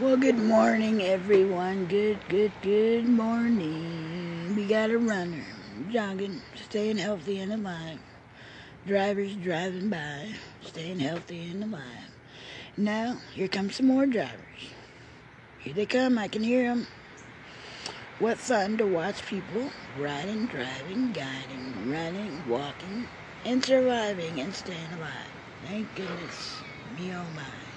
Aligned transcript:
Well, 0.00 0.16
good 0.16 0.38
morning, 0.38 1.02
everyone. 1.02 1.84
Good, 1.84 2.26
good, 2.30 2.52
good 2.62 3.06
morning. 3.06 4.56
We 4.56 4.66
got 4.66 4.88
a 4.88 4.96
runner 4.96 5.44
jogging, 5.90 6.40
staying 6.54 6.96
healthy 6.96 7.38
and 7.40 7.52
alive. 7.52 7.98
Drivers 8.86 9.36
driving 9.36 9.90
by, 9.90 10.30
staying 10.62 11.00
healthy 11.00 11.50
and 11.50 11.64
alive. 11.64 12.08
Now, 12.78 13.18
here 13.34 13.46
come 13.46 13.70
some 13.70 13.88
more 13.88 14.06
drivers. 14.06 14.70
Here 15.58 15.74
they 15.74 15.84
come. 15.84 16.16
I 16.16 16.28
can 16.28 16.42
hear 16.42 16.74
them. 16.74 16.86
What 18.20 18.38
fun 18.38 18.78
to 18.78 18.86
watch 18.86 19.26
people 19.26 19.70
riding, 19.98 20.46
driving, 20.46 21.12
guiding, 21.12 21.90
running, 21.92 22.48
walking, 22.48 23.06
and 23.44 23.62
surviving 23.62 24.40
and 24.40 24.54
staying 24.54 24.92
alive. 24.96 25.30
Thank 25.66 25.94
goodness. 25.94 26.56
Me 26.98 27.12
oh 27.12 27.26
my. 27.36 27.69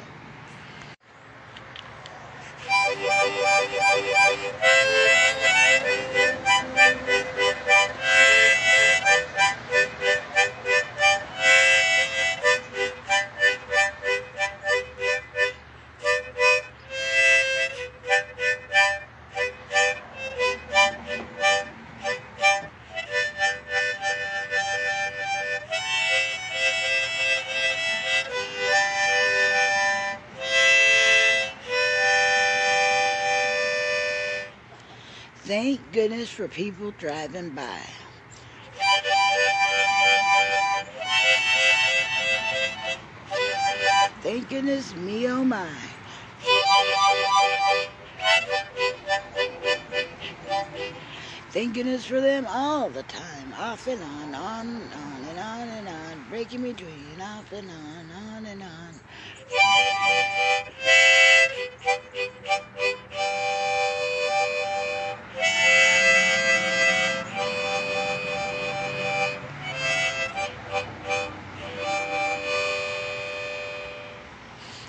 Thank 35.44 35.92
goodness 35.92 36.30
for 36.30 36.48
people 36.48 36.92
driving 36.92 37.50
by. 37.50 37.82
Thank 44.22 44.50
goodness 44.50 44.96
me 44.96 45.28
oh 45.28 45.44
my. 45.44 45.76
Thank 51.52 51.74
goodness 51.76 52.06
for 52.06 52.22
them 52.22 52.48
all 52.48 52.90
the 52.90 53.04
time, 53.04 53.54
off 53.54 53.88
and 53.88 54.02
on, 54.02 54.34
on 54.36 54.68
and 54.68 54.94
on 54.94 55.26
and 55.26 55.40
on 55.40 55.68
and 55.68 55.90
on, 55.90 56.26
breaking 56.30 56.62
between, 56.62 57.20
off 57.22 57.52
and 57.52 57.70
on, 57.70 58.12
on 58.12 58.46
and 58.46 58.64
on. 58.64 59.02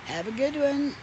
Have 0.05 0.27
a 0.29 0.33
good 0.33 0.57
one. 0.57 0.97